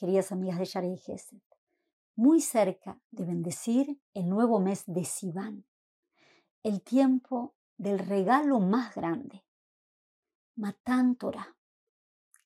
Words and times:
queridas 0.00 0.32
amigas 0.32 0.58
de 0.58 0.64
Yarei 0.64 0.96
Gesed, 0.96 1.42
muy 2.16 2.40
cerca 2.40 2.98
de 3.10 3.26
bendecir 3.26 4.00
el 4.14 4.30
nuevo 4.30 4.58
mes 4.58 4.84
de 4.86 5.04
Sivan, 5.04 5.66
el 6.62 6.80
tiempo 6.80 7.54
del 7.76 7.98
regalo 7.98 8.60
más 8.60 8.94
grande, 8.94 9.44
Matán 10.56 11.16
Torah. 11.16 11.54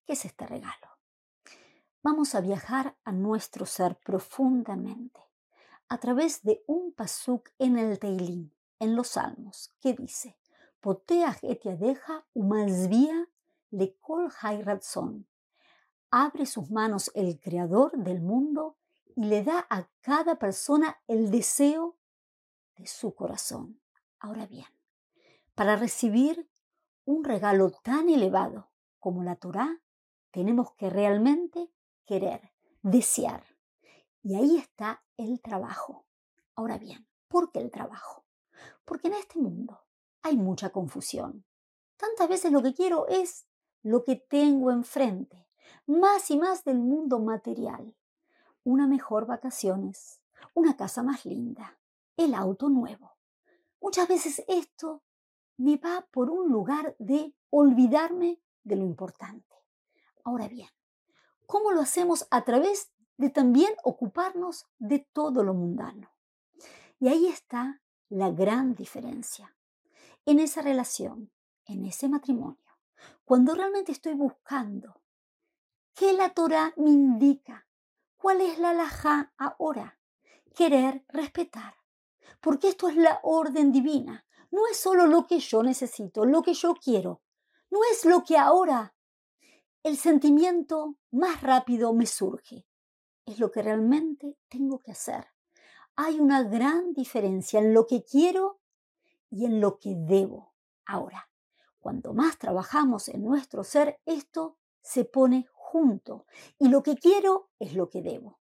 ¿Qué 0.04 0.14
es 0.14 0.24
este 0.24 0.48
regalo? 0.48 0.98
Vamos 2.02 2.34
a 2.34 2.40
viajar 2.40 2.96
a 3.04 3.12
nuestro 3.12 3.66
ser 3.66 4.00
profundamente 4.00 5.20
a 5.88 5.98
través 5.98 6.42
de 6.42 6.64
un 6.66 6.92
pasuk 6.92 7.50
en 7.58 7.78
el 7.78 8.00
Teilim, 8.00 8.50
en 8.80 8.96
los 8.96 9.10
Salmos, 9.10 9.70
que 9.80 9.92
dice: 9.92 10.36
Poteach 10.80 11.38
et 11.44 11.62
yadeja 11.62 12.26
umazvia 12.34 13.28
lekol 13.70 14.28
hayratzon. 14.42 15.28
Abre 16.16 16.46
sus 16.46 16.70
manos 16.70 17.10
el 17.16 17.40
Creador 17.40 17.90
del 17.96 18.20
mundo 18.20 18.76
y 19.16 19.24
le 19.24 19.42
da 19.42 19.66
a 19.68 19.88
cada 20.00 20.38
persona 20.38 21.02
el 21.08 21.32
deseo 21.32 21.96
de 22.76 22.86
su 22.86 23.16
corazón. 23.16 23.80
Ahora 24.20 24.46
bien, 24.46 24.68
para 25.56 25.74
recibir 25.74 26.48
un 27.04 27.24
regalo 27.24 27.72
tan 27.82 28.08
elevado 28.08 28.70
como 29.00 29.24
la 29.24 29.34
Torá, 29.34 29.82
tenemos 30.30 30.70
que 30.74 30.88
realmente 30.88 31.72
querer, 32.04 32.52
desear. 32.82 33.42
Y 34.22 34.36
ahí 34.36 34.56
está 34.56 35.02
el 35.16 35.40
trabajo. 35.40 36.06
Ahora 36.54 36.78
bien, 36.78 37.08
¿por 37.26 37.50
qué 37.50 37.58
el 37.58 37.72
trabajo? 37.72 38.24
Porque 38.84 39.08
en 39.08 39.14
este 39.14 39.40
mundo 39.40 39.80
hay 40.22 40.36
mucha 40.36 40.70
confusión. 40.70 41.44
Tantas 41.96 42.28
veces 42.28 42.52
lo 42.52 42.62
que 42.62 42.72
quiero 42.72 43.08
es 43.08 43.48
lo 43.82 44.04
que 44.04 44.14
tengo 44.14 44.70
enfrente, 44.70 45.44
más 45.86 46.30
y 46.30 46.38
más 46.38 46.64
del 46.64 46.78
mundo 46.78 47.18
material. 47.18 47.94
Una 48.64 48.86
mejor 48.86 49.26
vacaciones, 49.26 50.20
una 50.54 50.76
casa 50.76 51.02
más 51.02 51.24
linda, 51.24 51.78
el 52.16 52.34
auto 52.34 52.68
nuevo. 52.68 53.16
Muchas 53.80 54.08
veces 54.08 54.42
esto 54.48 55.02
me 55.56 55.76
va 55.76 56.06
por 56.10 56.30
un 56.30 56.50
lugar 56.50 56.96
de 56.98 57.34
olvidarme 57.50 58.40
de 58.62 58.76
lo 58.76 58.84
importante. 58.84 59.54
Ahora 60.24 60.48
bien, 60.48 60.68
¿cómo 61.46 61.72
lo 61.72 61.80
hacemos 61.80 62.26
a 62.30 62.44
través 62.44 62.92
de 63.16 63.30
también 63.30 63.72
ocuparnos 63.84 64.66
de 64.78 65.00
todo 65.12 65.44
lo 65.44 65.54
mundano? 65.54 66.10
Y 66.98 67.08
ahí 67.08 67.26
está 67.26 67.82
la 68.08 68.30
gran 68.30 68.74
diferencia. 68.74 69.54
En 70.24 70.40
esa 70.40 70.62
relación, 70.62 71.30
en 71.66 71.84
ese 71.84 72.08
matrimonio, 72.08 72.58
cuando 73.24 73.54
realmente 73.54 73.92
estoy 73.92 74.14
buscando 74.14 75.02
qué 75.94 76.12
la 76.12 76.30
Torah 76.30 76.72
me 76.76 76.90
indica, 76.90 77.66
cuál 78.16 78.40
es 78.40 78.58
la 78.58 78.72
laja 78.72 79.32
ahora, 79.38 79.98
querer 80.54 81.04
respetar, 81.08 81.74
porque 82.40 82.68
esto 82.68 82.88
es 82.88 82.96
la 82.96 83.20
orden 83.22 83.72
divina, 83.72 84.26
no 84.50 84.66
es 84.66 84.76
solo 84.76 85.06
lo 85.06 85.26
que 85.26 85.38
yo 85.38 85.62
necesito, 85.62 86.24
lo 86.24 86.42
que 86.42 86.54
yo 86.54 86.74
quiero, 86.74 87.22
no 87.70 87.80
es 87.90 88.04
lo 88.04 88.24
que 88.24 88.36
ahora 88.36 88.94
el 89.82 89.96
sentimiento 89.96 90.96
más 91.10 91.42
rápido 91.42 91.92
me 91.92 92.06
surge, 92.06 92.66
es 93.26 93.38
lo 93.38 93.50
que 93.50 93.62
realmente 93.62 94.38
tengo 94.48 94.80
que 94.80 94.92
hacer. 94.92 95.26
Hay 95.96 96.18
una 96.18 96.42
gran 96.42 96.92
diferencia 96.92 97.60
en 97.60 97.72
lo 97.72 97.86
que 97.86 98.02
quiero 98.02 98.60
y 99.30 99.44
en 99.44 99.60
lo 99.60 99.78
que 99.78 99.94
debo. 99.96 100.54
Ahora, 100.86 101.28
cuanto 101.78 102.14
más 102.14 102.38
trabajamos 102.38 103.08
en 103.08 103.24
nuestro 103.24 103.62
ser, 103.62 104.00
esto 104.06 104.58
se 104.80 105.04
pone 105.04 105.46
y 106.58 106.68
lo 106.68 106.82
que 106.82 106.96
quiero 106.96 107.50
es 107.58 107.74
lo 107.74 107.88
que 107.88 108.00
debo. 108.00 108.38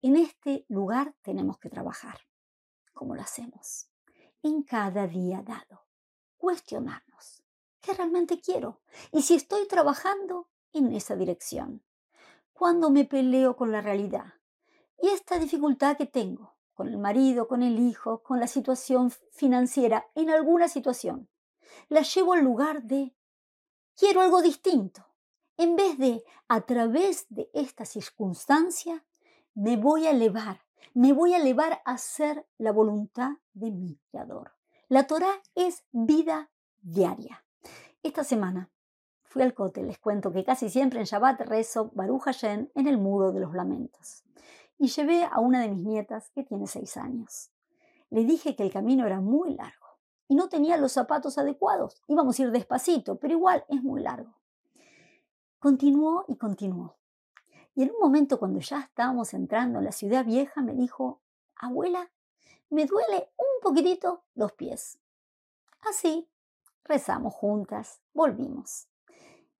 En 0.00 0.16
este 0.16 0.64
lugar 0.68 1.14
tenemos 1.22 1.58
que 1.58 1.68
trabajar. 1.68 2.20
¿Cómo 2.94 3.14
lo 3.14 3.22
hacemos? 3.22 3.88
En 4.42 4.62
cada 4.62 5.06
día 5.06 5.42
dado. 5.42 5.86
Cuestionarnos. 6.36 7.44
¿Qué 7.80 7.92
realmente 7.92 8.40
quiero? 8.40 8.80
Y 9.12 9.22
si 9.22 9.34
estoy 9.34 9.68
trabajando 9.68 10.48
en 10.72 10.92
esa 10.92 11.14
dirección. 11.14 11.84
Cuando 12.52 12.90
me 12.90 13.04
peleo 13.04 13.54
con 13.54 13.70
la 13.70 13.80
realidad 13.80 14.34
y 15.00 15.08
esta 15.08 15.38
dificultad 15.38 15.96
que 15.96 16.06
tengo 16.06 16.56
con 16.72 16.88
el 16.88 16.96
marido, 16.96 17.48
con 17.48 17.62
el 17.62 17.78
hijo, 17.78 18.22
con 18.22 18.40
la 18.40 18.46
situación 18.46 19.10
financiera, 19.32 20.06
en 20.14 20.30
alguna 20.30 20.68
situación, 20.68 21.28
la 21.88 22.00
llevo 22.00 22.32
al 22.32 22.42
lugar 22.42 22.82
de 22.84 23.14
quiero 23.94 24.22
algo 24.22 24.40
distinto. 24.40 25.11
En 25.62 25.76
vez 25.76 25.96
de 25.96 26.24
a 26.48 26.62
través 26.62 27.26
de 27.28 27.48
esta 27.54 27.84
circunstancia, 27.84 29.04
me 29.54 29.76
voy 29.76 30.08
a 30.08 30.10
elevar, 30.10 30.62
me 30.92 31.12
voy 31.12 31.34
a 31.34 31.36
elevar 31.36 31.80
a 31.84 31.92
hacer 31.92 32.44
la 32.58 32.72
voluntad 32.72 33.34
de 33.52 33.70
mi 33.70 33.96
Creador. 34.10 34.54
La 34.88 35.06
Torah 35.06 35.40
es 35.54 35.84
vida 35.92 36.50
diaria. 36.80 37.44
Esta 38.02 38.24
semana 38.24 38.72
fui 39.22 39.42
al 39.42 39.54
cote, 39.54 39.84
les 39.84 40.00
cuento 40.00 40.32
que 40.32 40.42
casi 40.42 40.68
siempre 40.68 40.98
en 40.98 41.06
Shabbat 41.06 41.42
rezo 41.42 41.92
Baruch 41.94 42.22
Hashem 42.22 42.68
en 42.74 42.86
el 42.88 42.98
muro 42.98 43.30
de 43.30 43.38
los 43.38 43.54
lamentos. 43.54 44.24
Y 44.78 44.88
llevé 44.88 45.28
a 45.30 45.38
una 45.38 45.60
de 45.60 45.68
mis 45.68 45.84
nietas 45.84 46.28
que 46.30 46.42
tiene 46.42 46.66
seis 46.66 46.96
años. 46.96 47.52
Le 48.10 48.24
dije 48.24 48.56
que 48.56 48.64
el 48.64 48.72
camino 48.72 49.06
era 49.06 49.20
muy 49.20 49.54
largo 49.54 50.00
y 50.26 50.34
no 50.34 50.48
tenía 50.48 50.76
los 50.76 50.90
zapatos 50.90 51.38
adecuados. 51.38 52.02
Íbamos 52.08 52.36
a 52.36 52.42
ir 52.42 52.50
despacito, 52.50 53.20
pero 53.20 53.34
igual 53.34 53.64
es 53.68 53.80
muy 53.80 54.02
largo. 54.02 54.41
Continuó 55.62 56.24
y 56.26 56.34
continuó. 56.38 56.96
Y 57.76 57.84
en 57.84 57.92
un 57.92 58.00
momento 58.00 58.40
cuando 58.40 58.58
ya 58.58 58.80
estábamos 58.80 59.32
entrando 59.32 59.78
en 59.78 59.84
la 59.84 59.92
ciudad 59.92 60.24
vieja, 60.24 60.60
me 60.60 60.74
dijo, 60.74 61.22
abuela, 61.54 62.10
me 62.68 62.84
duele 62.84 63.30
un 63.36 63.62
poquitito 63.62 64.24
los 64.34 64.50
pies. 64.54 64.98
Así, 65.82 66.28
rezamos 66.82 67.32
juntas, 67.34 68.00
volvimos. 68.12 68.88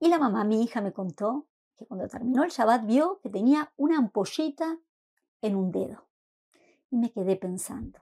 Y 0.00 0.08
la 0.08 0.18
mamá, 0.18 0.42
mi 0.42 0.64
hija, 0.64 0.80
me 0.80 0.92
contó 0.92 1.46
que 1.76 1.86
cuando 1.86 2.08
terminó 2.08 2.42
el 2.42 2.50
Shabbat 2.50 2.84
vio 2.84 3.20
que 3.20 3.30
tenía 3.30 3.72
una 3.76 3.98
ampollita 3.98 4.80
en 5.40 5.54
un 5.54 5.70
dedo. 5.70 6.08
Y 6.90 6.96
me 6.96 7.12
quedé 7.12 7.36
pensando, 7.36 8.00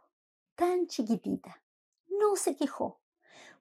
tan 0.54 0.86
chiquitita, 0.86 1.62
no 2.08 2.34
se 2.36 2.56
quejó. 2.56 3.02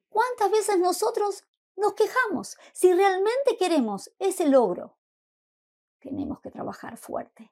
¿Cuántas 0.07 0.49
veces 0.49 0.79
nosotros 0.79 1.43
nos 1.79 1.93
quejamos 1.93 2.57
si 2.73 2.93
realmente 2.93 3.57
queremos 3.57 4.11
ese 4.19 4.47
logro? 4.47 4.97
Tenemos 5.99 6.39
que 6.39 6.51
trabajar 6.51 6.97
fuerte, 6.97 7.51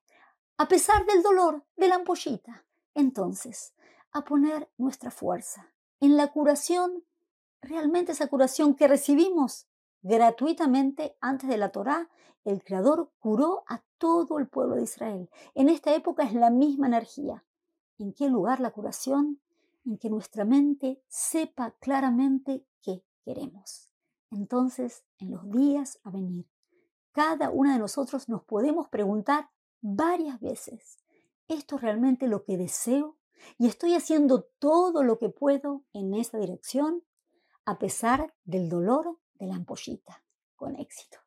a 0.57 0.67
pesar 0.67 1.05
del 1.05 1.21
dolor 1.21 1.63
de 1.75 1.87
la 1.87 1.95
ampollita. 1.95 2.65
Entonces, 2.93 3.73
a 4.11 4.23
poner 4.23 4.69
nuestra 4.77 5.11
fuerza 5.11 5.71
en 5.99 6.17
la 6.17 6.31
curación, 6.31 7.03
realmente 7.61 8.13
esa 8.13 8.27
curación 8.27 8.75
que 8.75 8.87
recibimos 8.87 9.67
gratuitamente 10.01 11.17
antes 11.21 11.49
de 11.49 11.57
la 11.57 11.71
Torá, 11.71 12.09
el 12.45 12.63
Creador 12.63 13.11
curó 13.19 13.63
a 13.67 13.83
todo 13.97 14.39
el 14.39 14.47
pueblo 14.47 14.75
de 14.75 14.83
Israel. 14.83 15.29
En 15.53 15.69
esta 15.69 15.93
época 15.93 16.23
es 16.23 16.33
la 16.33 16.49
misma 16.49 16.87
energía. 16.87 17.43
¿En 17.97 18.13
qué 18.13 18.29
lugar 18.29 18.59
la 18.59 18.71
curación? 18.71 19.41
en 19.87 19.97
que 19.97 20.09
nuestra 20.09 20.43
mente 20.43 21.01
sepa 21.07 21.71
claramente 21.79 22.65
qué 22.81 23.03
queremos. 23.23 23.89
Entonces, 24.31 25.03
en 25.19 25.31
los 25.31 25.49
días 25.49 25.99
a 26.03 26.11
venir, 26.11 26.47
cada 27.11 27.49
una 27.49 27.73
de 27.73 27.79
nosotros 27.79 28.29
nos 28.29 28.43
podemos 28.43 28.89
preguntar 28.89 29.49
varias 29.81 30.39
veces, 30.39 30.99
¿esto 31.47 31.75
es 31.77 31.81
realmente 31.81 32.27
lo 32.27 32.43
que 32.43 32.57
deseo? 32.57 33.17
¿Y 33.57 33.67
estoy 33.67 33.93
haciendo 33.93 34.43
todo 34.59 35.03
lo 35.03 35.17
que 35.17 35.29
puedo 35.29 35.83
en 35.93 36.13
esa 36.13 36.37
dirección? 36.37 37.03
A 37.65 37.79
pesar 37.79 38.33
del 38.43 38.69
dolor 38.69 39.17
de 39.35 39.47
la 39.47 39.55
ampollita, 39.55 40.23
con 40.55 40.75
éxito. 40.75 41.26